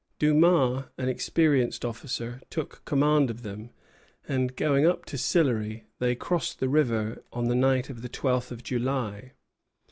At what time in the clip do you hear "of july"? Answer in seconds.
8.51-9.33